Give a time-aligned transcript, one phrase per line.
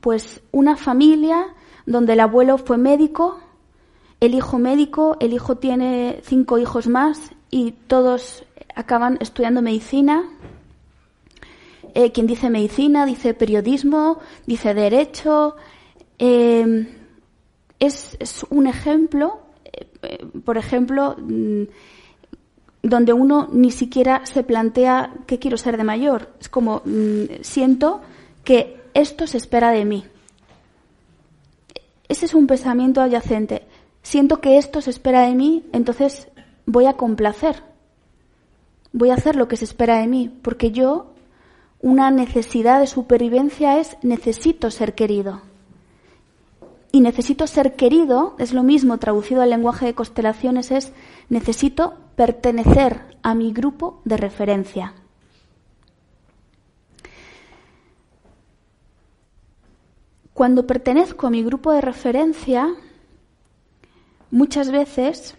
[0.00, 1.54] pues una familia
[1.86, 3.40] donde el abuelo fue médico,
[4.20, 10.28] el hijo médico, el hijo tiene cinco hijos más y todos acaban estudiando medicina.
[11.94, 15.56] Eh, quien dice medicina dice periodismo, dice derecho.
[16.18, 16.86] Eh,
[17.78, 19.40] es, es un ejemplo,
[20.02, 21.62] eh, por ejemplo, mm,
[22.82, 26.30] donde uno ni siquiera se plantea qué quiero ser de mayor.
[26.40, 28.02] Es como mm, siento
[28.44, 30.04] que esto se espera de mí.
[32.08, 33.66] Ese es un pensamiento adyacente.
[34.02, 36.28] Siento que esto se espera de mí, entonces
[36.66, 37.62] voy a complacer.
[38.92, 41.12] Voy a hacer lo que se espera de mí, porque yo,
[41.80, 45.42] una necesidad de supervivencia es necesito ser querido.
[46.92, 50.92] Y necesito ser querido es lo mismo, traducido al lenguaje de constelaciones, es
[51.28, 54.94] necesito pertenecer a mi grupo de referencia.
[60.34, 62.72] Cuando pertenezco a mi grupo de referencia,
[64.30, 65.36] muchas veces,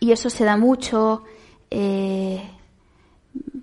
[0.00, 1.24] y eso se da mucho,
[1.70, 2.42] eh,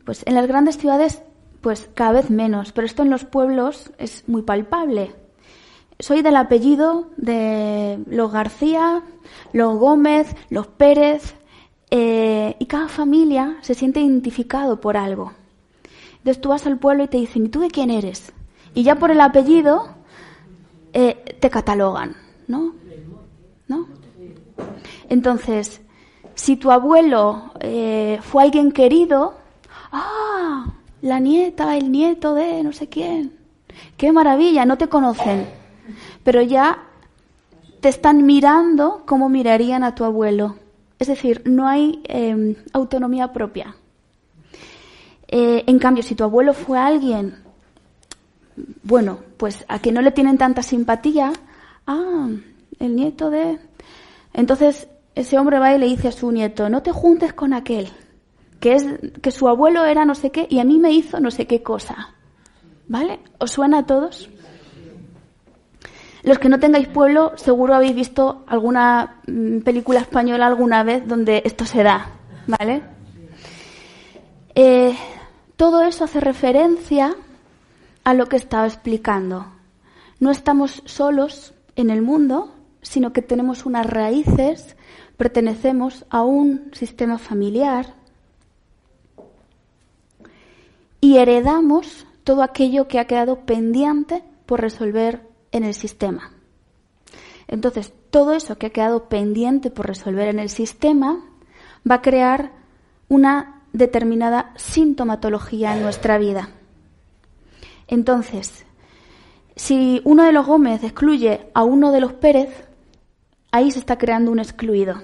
[0.05, 1.21] pues en las grandes ciudades,
[1.61, 5.15] pues cada vez menos, pero esto en los pueblos es muy palpable.
[5.99, 9.03] Soy del apellido de los García,
[9.51, 11.35] los Gómez, los Pérez,
[11.91, 15.33] eh, y cada familia se siente identificado por algo.
[16.17, 18.31] Entonces tú vas al pueblo y te dicen, ¿y tú de quién eres?
[18.73, 19.95] Y ya por el apellido
[20.93, 22.15] eh, te catalogan,
[22.47, 22.73] ¿no?
[23.67, 23.87] ¿No?
[25.09, 25.81] Entonces,
[26.35, 29.35] si tu abuelo eh, fue alguien querido,
[29.91, 33.33] ah, la nieta, el nieto de no sé quién,
[33.97, 35.47] qué maravilla, no te conocen,
[36.23, 36.83] pero ya
[37.81, 40.55] te están mirando como mirarían a tu abuelo.
[40.97, 43.75] Es decir, no hay eh, autonomía propia.
[45.27, 47.35] Eh, en cambio, si tu abuelo fue alguien,
[48.83, 51.31] bueno, pues a que no le tienen tanta simpatía,
[51.87, 52.27] ah,
[52.79, 53.59] el nieto de...
[54.33, 57.89] Entonces, ese hombre va y le dice a su nieto, no te juntes con aquel,
[58.59, 58.85] que es
[59.21, 61.61] que su abuelo era no sé qué y a mí me hizo no sé qué
[61.61, 62.15] cosa.
[62.87, 63.19] ¿Vale?
[63.37, 64.29] ¿Os suena a todos?
[66.23, 71.41] Los que no tengáis pueblo, seguro habéis visto alguna mm, película española alguna vez donde
[71.45, 72.09] esto se da,
[72.47, 72.81] ¿vale?
[74.55, 74.95] Eh,
[75.55, 77.15] todo eso hace referencia
[78.09, 79.45] a lo que estaba explicando.
[80.19, 84.75] No estamos solos en el mundo, sino que tenemos unas raíces,
[85.15, 87.93] pertenecemos a un sistema familiar
[90.99, 95.21] y heredamos todo aquello que ha quedado pendiente por resolver
[95.51, 96.31] en el sistema.
[97.47, 101.23] Entonces, todo eso que ha quedado pendiente por resolver en el sistema
[101.87, 102.53] va a crear
[103.07, 106.49] una determinada sintomatología en nuestra vida.
[107.89, 108.65] Entonces,
[109.55, 112.49] si uno de los Gómez excluye a uno de los Pérez,
[113.51, 115.01] ahí se está creando un excluido.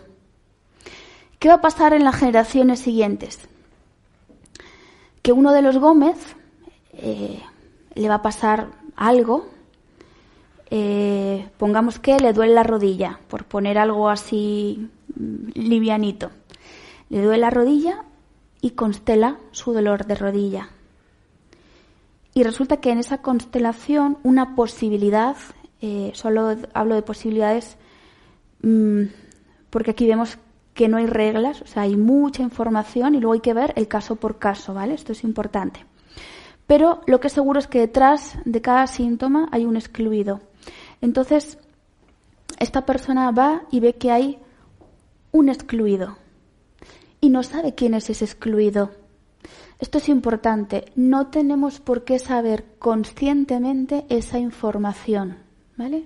[1.40, 3.40] ¿Qué va a pasar en las generaciones siguientes?
[5.24, 6.36] Que uno de los Gómez
[6.94, 7.42] eh,
[7.96, 9.48] le va a pasar algo,
[10.70, 16.30] eh, pongamos que le duele la rodilla, por poner algo así mm, livianito.
[17.10, 18.04] Le duele la rodilla
[18.62, 20.70] y constela su dolor de rodilla.
[22.36, 25.38] Y resulta que en esa constelación una posibilidad,
[25.82, 27.78] eh, solo hablo de posibilidades
[28.62, 29.04] mmm,
[29.70, 30.38] porque aquí vemos
[30.74, 33.88] que no hay reglas, o sea, hay mucha información y luego hay que ver el
[33.88, 34.94] caso por caso, ¿vale?
[34.94, 35.86] Esto es importante.
[36.68, 40.42] Pero lo que es seguro es que detrás de cada síntoma hay un excluido.
[41.00, 41.58] Entonces,
[42.60, 44.40] esta persona va y ve que hay
[45.32, 46.18] un excluido
[47.22, 48.92] y no sabe quién es ese excluido.
[49.80, 50.86] Esto es importante.
[50.96, 55.38] No tenemos por qué saber conscientemente esa información,
[55.78, 56.06] ¿vale?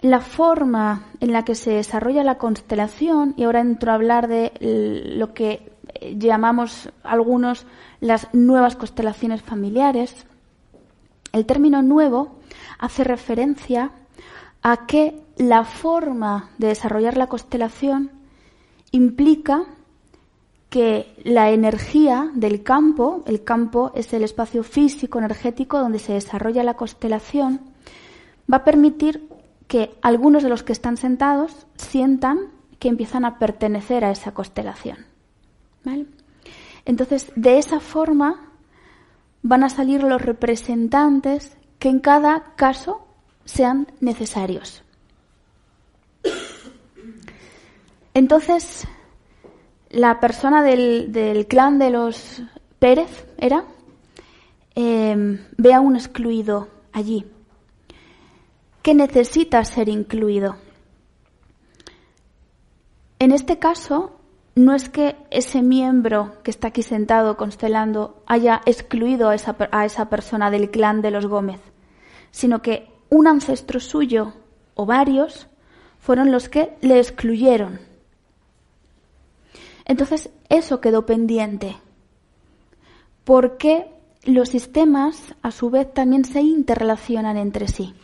[0.00, 4.52] La forma en la que se desarrolla la constelación, y ahora entro a hablar de
[5.16, 5.72] lo que
[6.16, 7.66] llamamos algunos
[8.00, 10.26] las nuevas constelaciones familiares,
[11.32, 12.36] el término nuevo
[12.78, 13.92] hace referencia
[14.62, 18.10] a que la forma de desarrollar la constelación
[18.90, 19.66] implica
[20.76, 26.62] que la energía del campo, el campo es el espacio físico energético donde se desarrolla
[26.62, 27.62] la constelación,
[28.52, 29.26] va a permitir
[29.68, 34.98] que algunos de los que están sentados sientan que empiezan a pertenecer a esa constelación.
[36.84, 38.50] Entonces, de esa forma
[39.40, 43.06] van a salir los representantes que en cada caso
[43.46, 44.82] sean necesarios.
[48.12, 48.86] Entonces,
[49.96, 52.42] la persona del, clan de los
[52.78, 53.64] Pérez era,
[54.74, 57.24] em, ve a un excluido allí,
[58.82, 60.56] que necesita ser incluido.
[63.18, 64.20] En este caso,
[64.54, 69.86] no es que ese miembro que está aquí sentado constelando haya excluido a esa, a
[69.86, 71.60] esa persona del clan de los Gómez,
[72.30, 74.34] sino que un ancestro suyo
[74.74, 75.48] o varios
[75.98, 77.95] fueron los que le excluyeron.
[79.86, 81.76] Entonces, eso quedó pendiente,
[83.24, 83.86] porque
[84.24, 87.94] los sistemas, a su vez, también se interrelacionan entre sí.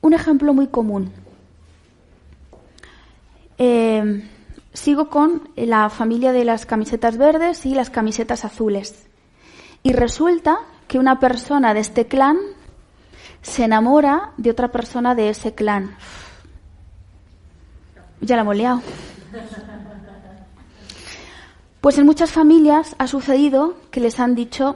[0.00, 1.12] Un ejemplo muy común.
[3.58, 4.28] Eh,
[4.72, 9.06] sigo con la familia de las camisetas verdes y las camisetas azules.
[9.82, 10.58] Y resulta
[10.88, 12.38] que una persona de este clan
[13.42, 15.96] se enamora de otra persona de ese clan.
[18.20, 18.82] Ya la hemos liado.
[21.86, 24.74] Pues en muchas familias ha sucedido que les han dicho,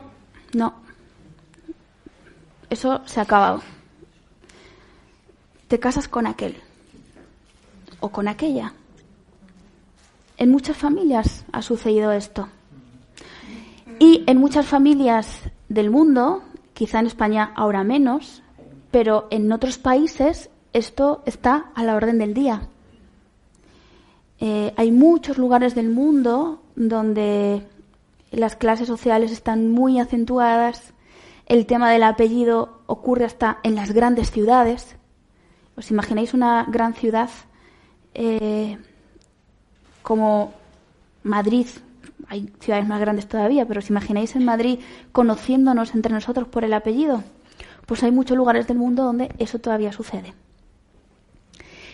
[0.52, 0.74] no,
[2.70, 3.62] eso se ha acabado.
[5.66, 6.54] Te casas con aquel
[7.98, 8.74] o con aquella.
[10.36, 12.48] En muchas familias ha sucedido esto.
[13.98, 18.40] Y en muchas familias del mundo, quizá en España ahora menos,
[18.92, 22.68] pero en otros países esto está a la orden del día.
[24.40, 27.66] Eh, hay muchos lugares del mundo donde
[28.30, 30.94] las clases sociales están muy acentuadas,
[31.44, 34.96] el tema del apellido ocurre hasta en las grandes ciudades.
[35.76, 37.28] ¿Os imagináis una gran ciudad
[38.14, 38.78] eh,
[40.02, 40.54] como
[41.22, 41.66] Madrid?
[42.28, 44.78] Hay ciudades más grandes todavía, pero ¿os imagináis en Madrid
[45.12, 47.24] conociéndonos entre nosotros por el apellido?
[47.84, 50.32] Pues hay muchos lugares del mundo donde eso todavía sucede.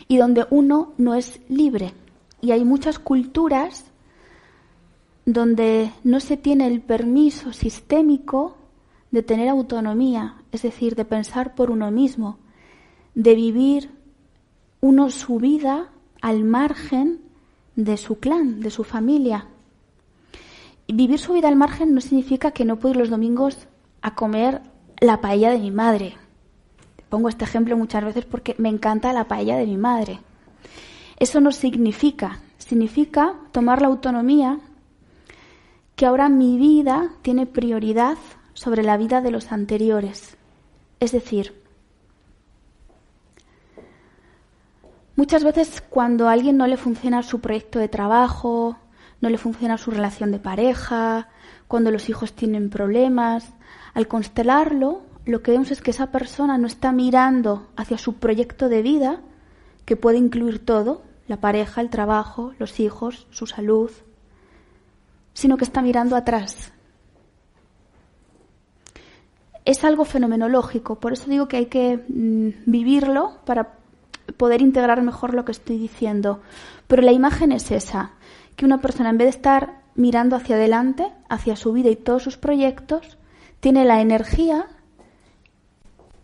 [0.07, 1.95] Y donde uno no es libre
[2.47, 3.87] y hay muchas culturas
[5.25, 8.57] donde no se tiene el permiso sistémico
[9.11, 12.39] de tener autonomía, es decir, de pensar por uno mismo,
[13.17, 13.91] de vivir
[14.81, 15.91] uno su vida
[16.23, 17.21] al margen
[17.75, 19.49] de su clan, de su familia.
[20.87, 23.67] Vivir su vida al margen no significa que no puedo ir los domingos
[24.03, 24.61] a comer
[25.01, 26.15] la paella de mi madre.
[27.09, 30.21] Pongo este ejemplo muchas veces porque me encanta la paella de mi madre.
[31.19, 34.59] Eso no significa, significa tomar la autonomía
[35.95, 38.19] que ahora mi vida tiene prioridad
[38.53, 40.37] sobre la vida de los anteriores.
[41.01, 41.55] Es decir,
[45.17, 48.77] muchas veces cuando a alguien no le funciona su proyecto de trabajo,
[49.23, 51.29] no le funciona su relación de pareja,
[51.67, 53.55] cuando los hijos tienen problemas,
[53.95, 58.69] al constelarlo, lo que vemos es que esa persona no está mirando hacia su proyecto
[58.69, 59.21] de vida,
[59.87, 63.91] que puede incluir todo, la pareja, el trabajo, los hijos, su salud,
[65.35, 66.73] sino que está mirando atrás.
[69.65, 73.75] Es algo fenomenológico, por eso digo que hay que mm, vivirlo para
[74.37, 76.41] poder integrar mejor lo que estoy diciendo.
[76.87, 78.13] Pero la imagen es esa,
[78.55, 82.23] que una persona en vez de estar mirando hacia adelante, hacia su vida y todos
[82.23, 83.19] sus proyectos,
[83.61, 84.67] tiene la energía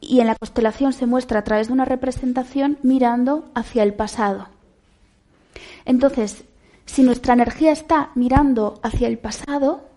[0.01, 4.49] y en la constelación se muestra a través de una representación mirando hacia el pasado.
[5.85, 6.45] Entonces,
[6.87, 9.89] si nuestra energía está mirando hacia el pasado,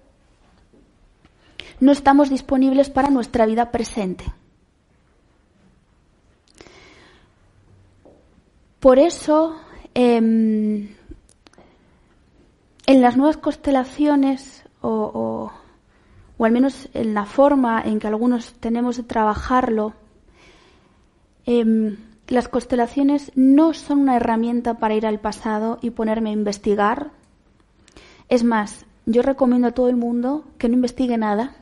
[1.79, 4.25] no estamos disponibles para nuestra vida presente.
[8.79, 9.55] Por eso,
[9.93, 10.89] em,
[12.85, 15.51] en las nuevas constelaciones, o,
[16.37, 19.93] o, al menos en la forma en que algunos tenemos de trabajarlo,
[21.45, 27.11] em, las constelaciones no son una herramienta para ir al pasado y ponerme a investigar.
[28.29, 31.55] Es más, yo recomiendo a todo el mundo que no investigue nada.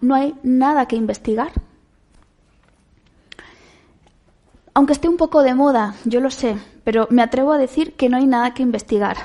[0.00, 1.52] No hay nada que investigar.
[4.72, 8.08] Aunque esté un poco de moda, yo lo sé, pero me atrevo a decir que
[8.08, 9.18] no hay nada que investigar.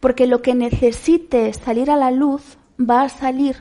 [0.00, 3.56] Porque lo que necesite salir a la luz va a salir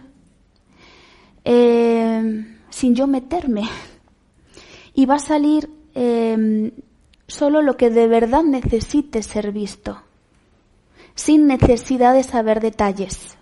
[1.46, 3.64] eh, sin yo meterme
[4.94, 6.72] y va a salir eh,
[7.28, 10.02] solo lo que de verdad necesite ser visto.
[11.16, 13.38] sin necesidad de saber detalles.